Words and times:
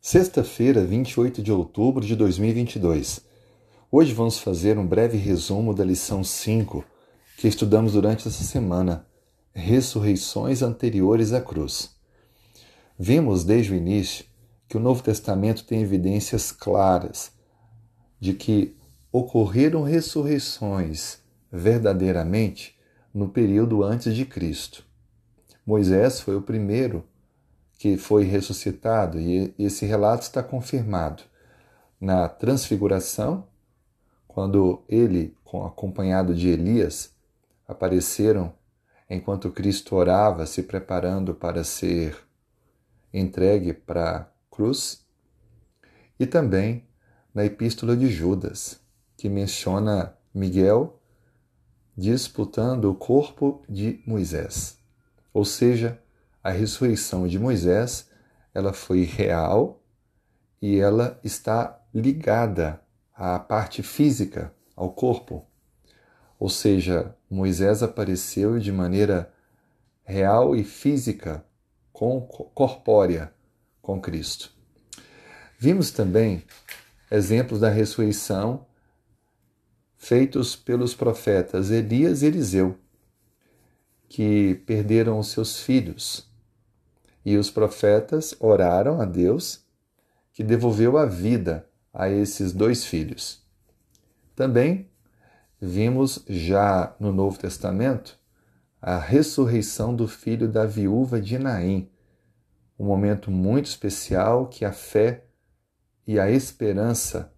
Sexta-feira, 0.00 0.84
28 0.84 1.42
de 1.42 1.50
outubro 1.50 2.06
de 2.06 2.14
2022. 2.14 3.20
Hoje 3.90 4.14
vamos 4.14 4.38
fazer 4.38 4.78
um 4.78 4.86
breve 4.86 5.18
resumo 5.18 5.74
da 5.74 5.84
lição 5.84 6.22
5 6.22 6.84
que 7.36 7.48
estudamos 7.48 7.94
durante 7.94 8.28
essa 8.28 8.44
semana, 8.44 9.04
Ressurreições 9.52 10.62
anteriores 10.62 11.32
à 11.32 11.40
cruz. 11.40 11.90
Vimos 12.96 13.42
desde 13.42 13.72
o 13.72 13.74
início 13.74 14.24
que 14.68 14.76
o 14.76 14.80
Novo 14.80 15.02
Testamento 15.02 15.64
tem 15.64 15.82
evidências 15.82 16.52
claras 16.52 17.32
de 18.20 18.34
que 18.34 18.76
ocorreram 19.10 19.82
ressurreições 19.82 21.18
verdadeiramente 21.50 22.78
no 23.12 23.28
período 23.28 23.82
antes 23.82 24.14
de 24.14 24.24
Cristo. 24.24 24.84
Moisés 25.66 26.20
foi 26.20 26.36
o 26.36 26.42
primeiro 26.42 27.04
que 27.78 27.96
foi 27.96 28.24
ressuscitado, 28.24 29.20
e 29.20 29.54
esse 29.58 29.86
relato 29.86 30.24
está 30.24 30.42
confirmado 30.42 31.22
na 32.00 32.28
Transfiguração, 32.28 33.46
quando 34.26 34.82
ele, 34.88 35.36
acompanhado 35.64 36.34
de 36.34 36.48
Elias, 36.48 37.14
apareceram 37.66 38.52
enquanto 39.08 39.50
Cristo 39.50 39.94
orava, 39.96 40.44
se 40.44 40.64
preparando 40.64 41.34
para 41.34 41.64
ser 41.64 42.16
entregue 43.12 43.72
para 43.72 44.16
a 44.16 44.26
cruz, 44.50 45.06
e 46.20 46.26
também 46.26 46.84
na 47.32 47.44
Epístola 47.44 47.96
de 47.96 48.08
Judas, 48.08 48.80
que 49.16 49.28
menciona 49.28 50.16
Miguel 50.34 51.00
disputando 51.96 52.90
o 52.90 52.94
corpo 52.94 53.62
de 53.68 54.02
Moisés. 54.06 54.78
Ou 55.32 55.44
seja, 55.44 56.00
a 56.48 56.50
ressurreição 56.50 57.28
de 57.28 57.38
Moisés, 57.38 58.08
ela 58.54 58.72
foi 58.72 59.02
real 59.02 59.82
e 60.62 60.78
ela 60.78 61.20
está 61.22 61.78
ligada 61.94 62.80
à 63.14 63.38
parte 63.38 63.82
física, 63.82 64.50
ao 64.74 64.90
corpo. 64.90 65.46
Ou 66.38 66.48
seja, 66.48 67.14
Moisés 67.28 67.82
apareceu 67.82 68.58
de 68.58 68.72
maneira 68.72 69.30
real 70.02 70.56
e 70.56 70.64
física, 70.64 71.44
com, 71.92 72.22
corpórea, 72.22 73.30
com 73.82 74.00
Cristo. 74.00 74.50
Vimos 75.58 75.90
também 75.90 76.42
exemplos 77.10 77.60
da 77.60 77.68
ressurreição 77.68 78.66
feitos 79.98 80.56
pelos 80.56 80.94
profetas 80.94 81.70
Elias 81.70 82.22
e 82.22 82.26
Eliseu, 82.26 82.78
que 84.08 84.54
perderam 84.64 85.18
os 85.18 85.28
seus 85.28 85.60
filhos 85.60 86.27
e 87.24 87.36
os 87.36 87.50
profetas 87.50 88.34
oraram 88.40 89.00
a 89.00 89.04
Deus, 89.04 89.64
que 90.32 90.44
devolveu 90.44 90.96
a 90.96 91.04
vida 91.04 91.68
a 91.92 92.08
esses 92.08 92.52
dois 92.52 92.84
filhos. 92.84 93.42
Também 94.34 94.88
vimos 95.60 96.24
já 96.28 96.94
no 97.00 97.12
Novo 97.12 97.38
Testamento 97.38 98.18
a 98.80 98.98
ressurreição 98.98 99.94
do 99.94 100.06
filho 100.06 100.48
da 100.48 100.64
viúva 100.64 101.20
de 101.20 101.38
Naim, 101.38 101.90
um 102.78 102.86
momento 102.86 103.30
muito 103.30 103.66
especial 103.66 104.46
que 104.46 104.64
a 104.64 104.72
fé 104.72 105.24
e 106.06 106.18
a 106.20 106.30
esperança 106.30 107.32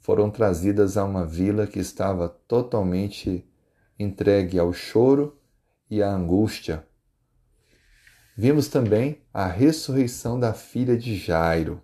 foram 0.00 0.30
trazidas 0.30 0.96
a 0.96 1.04
uma 1.04 1.26
vila 1.26 1.66
que 1.66 1.78
estava 1.78 2.28
totalmente 2.28 3.46
entregue 3.98 4.58
ao 4.58 4.72
choro 4.72 5.38
e 5.90 6.02
à 6.02 6.10
angústia 6.10 6.86
Vimos 8.40 8.68
também 8.68 9.20
a 9.34 9.48
ressurreição 9.48 10.38
da 10.38 10.54
filha 10.54 10.96
de 10.96 11.16
Jairo, 11.16 11.82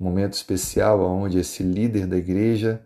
um 0.00 0.04
momento 0.06 0.32
especial 0.32 1.02
onde 1.02 1.38
esse 1.38 1.62
líder 1.62 2.06
da 2.06 2.16
igreja 2.16 2.82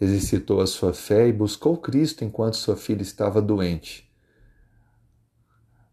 exercitou 0.00 0.62
a 0.62 0.66
sua 0.66 0.94
fé 0.94 1.28
e 1.28 1.34
buscou 1.34 1.76
Cristo 1.76 2.24
enquanto 2.24 2.56
sua 2.56 2.74
filha 2.74 3.02
estava 3.02 3.42
doente. 3.42 4.10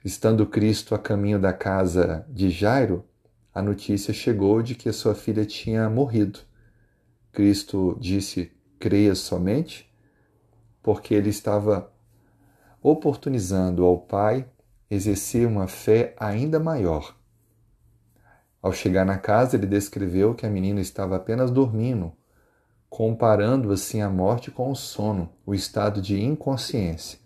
Estando 0.05 0.45
Cristo 0.45 0.95
a 0.95 0.97
caminho 0.97 1.37
da 1.37 1.51
casa 1.51 2.25
de 2.29 2.49
Jairo, 2.49 3.03
a 3.53 3.61
notícia 3.61 4.13
chegou 4.13 4.61
de 4.61 4.75
que 4.75 4.87
a 4.87 4.93
sua 4.93 5.13
filha 5.13 5.45
tinha 5.45 5.89
morrido. 5.89 6.39
Cristo 7.33 7.97
disse: 7.99 8.49
creia 8.79 9.13
somente, 9.13 9.93
porque 10.81 11.13
ele 11.13 11.31
estava 11.31 11.91
oportunizando 12.81 13.83
ao 13.83 13.97
Pai 13.99 14.47
exercia 14.89 15.47
uma 15.47 15.67
fé 15.67 16.15
ainda 16.17 16.59
maior. 16.59 17.15
Ao 18.61 18.71
chegar 18.71 19.05
na 19.05 19.17
casa, 19.17 19.57
ele 19.57 19.65
descreveu 19.65 20.33
que 20.33 20.45
a 20.45 20.49
menina 20.49 20.79
estava 20.79 21.15
apenas 21.15 21.51
dormindo, 21.51 22.13
comparando 22.89 23.71
assim 23.71 24.01
a 24.01 24.09
morte 24.09 24.51
com 24.51 24.71
o 24.71 24.75
sono, 24.75 25.29
o 25.45 25.53
estado 25.53 26.01
de 26.01 26.21
inconsciência. 26.21 27.19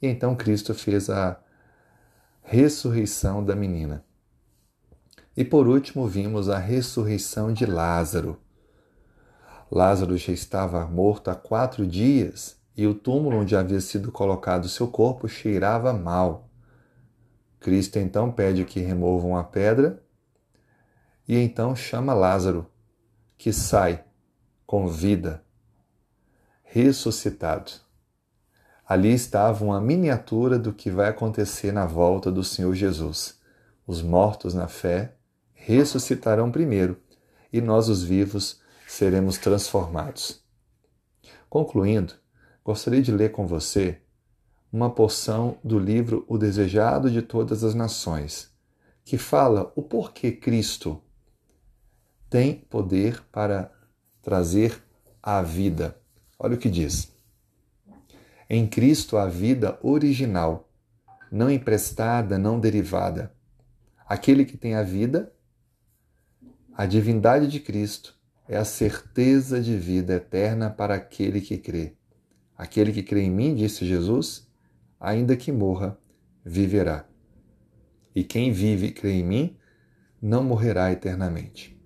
E 0.00 0.08
então 0.08 0.34
Cristo 0.34 0.74
fez 0.74 1.08
a 1.08 1.38
ressurreição 2.42 3.44
da 3.44 3.54
menina. 3.54 4.04
E 5.36 5.44
por 5.44 5.68
último, 5.68 6.06
vimos 6.06 6.48
a 6.48 6.58
ressurreição 6.58 7.52
de 7.52 7.64
Lázaro. 7.64 8.38
Lázaro 9.70 10.16
já 10.18 10.32
estava 10.32 10.84
morto 10.86 11.30
há 11.30 11.34
quatro 11.34 11.86
dias 11.86 12.60
e 12.76 12.86
o 12.86 12.94
túmulo 12.94 13.38
onde 13.38 13.56
havia 13.56 13.80
sido 13.80 14.10
colocado 14.12 14.68
seu 14.68 14.88
corpo 14.88 15.28
cheirava 15.28 15.92
mal. 15.92 16.50
Cristo 17.62 17.98
então 17.98 18.30
pede 18.30 18.64
que 18.64 18.80
removam 18.80 19.36
a 19.36 19.44
pedra 19.44 20.02
e 21.26 21.36
então 21.36 21.74
chama 21.76 22.12
Lázaro, 22.12 22.66
que 23.38 23.52
sai 23.52 24.04
com 24.66 24.88
vida, 24.88 25.44
ressuscitado. 26.64 27.70
Ali 28.86 29.14
estava 29.14 29.64
uma 29.64 29.80
miniatura 29.80 30.58
do 30.58 30.72
que 30.72 30.90
vai 30.90 31.08
acontecer 31.08 31.72
na 31.72 31.86
volta 31.86 32.30
do 32.32 32.42
Senhor 32.42 32.74
Jesus. 32.74 33.40
Os 33.86 34.02
mortos 34.02 34.54
na 34.54 34.66
fé 34.66 35.14
ressuscitarão 35.54 36.50
primeiro 36.50 37.00
e 37.52 37.60
nós, 37.60 37.88
os 37.88 38.02
vivos, 38.02 38.60
seremos 38.88 39.38
transformados. 39.38 40.42
Concluindo, 41.48 42.14
gostaria 42.64 43.00
de 43.00 43.12
ler 43.12 43.30
com 43.30 43.46
você 43.46 44.00
uma 44.72 44.88
porção 44.88 45.58
do 45.62 45.78
livro 45.78 46.24
O 46.26 46.38
Desejado 46.38 47.10
de 47.10 47.20
Todas 47.20 47.62
as 47.62 47.74
Nações, 47.74 48.50
que 49.04 49.18
fala 49.18 49.70
o 49.76 49.82
porquê 49.82 50.32
Cristo 50.32 51.02
tem 52.30 52.54
poder 52.54 53.22
para 53.30 53.70
trazer 54.22 54.82
a 55.22 55.42
vida. 55.42 56.00
Olha 56.38 56.54
o 56.54 56.58
que 56.58 56.70
diz. 56.70 57.12
Em 58.48 58.66
Cristo 58.66 59.18
a 59.18 59.26
vida 59.26 59.78
original, 59.82 60.70
não 61.30 61.50
emprestada, 61.50 62.38
não 62.38 62.58
derivada. 62.58 63.34
Aquele 64.06 64.46
que 64.46 64.56
tem 64.56 64.74
a 64.74 64.82
vida, 64.82 65.30
a 66.74 66.86
divindade 66.86 67.46
de 67.46 67.60
Cristo, 67.60 68.18
é 68.48 68.56
a 68.56 68.64
certeza 68.64 69.60
de 69.60 69.76
vida 69.76 70.14
eterna 70.14 70.70
para 70.70 70.94
aquele 70.94 71.42
que 71.42 71.58
crê. 71.58 71.94
Aquele 72.56 72.92
que 72.92 73.02
crê 73.02 73.24
em 73.24 73.30
mim, 73.30 73.54
disse 73.54 73.86
Jesus, 73.86 74.50
ainda 75.02 75.36
que 75.36 75.50
morra, 75.50 75.98
viverá. 76.44 77.04
E 78.14 78.22
quem 78.22 78.52
vive 78.52 78.86
e 78.86 78.92
crê 78.92 79.14
em 79.14 79.24
mim, 79.24 79.56
não 80.20 80.44
morrerá 80.44 80.92
eternamente. 80.92 81.76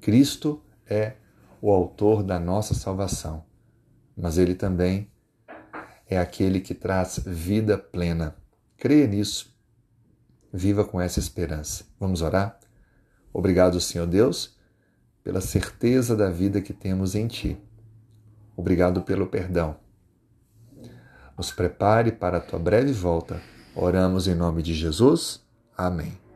Cristo 0.00 0.64
é 0.88 1.16
o 1.60 1.70
autor 1.70 2.22
da 2.22 2.40
nossa 2.40 2.72
salvação, 2.72 3.44
mas 4.16 4.38
ele 4.38 4.54
também 4.54 5.12
é 6.06 6.18
aquele 6.18 6.58
que 6.60 6.74
traz 6.74 7.20
vida 7.26 7.76
plena. 7.76 8.34
Creia 8.78 9.06
nisso. 9.06 9.54
Viva 10.50 10.86
com 10.86 10.98
essa 10.98 11.20
esperança. 11.20 11.84
Vamos 12.00 12.22
orar? 12.22 12.58
Obrigado, 13.30 13.78
Senhor 13.78 14.06
Deus, 14.06 14.58
pela 15.22 15.42
certeza 15.42 16.16
da 16.16 16.30
vida 16.30 16.62
que 16.62 16.72
temos 16.72 17.14
em 17.14 17.28
Ti. 17.28 17.58
Obrigado 18.56 19.02
pelo 19.02 19.26
perdão 19.26 19.76
nos 21.40 21.50
prepare 21.50 22.12
para 22.12 22.36
a 22.36 22.40
tua 22.40 22.58
breve 22.58 22.92
volta. 22.92 23.40
Oramos 23.74 24.28
em 24.28 24.34
nome 24.34 24.62
de 24.62 24.74
Jesus. 24.74 25.40
Amém. 25.74 26.29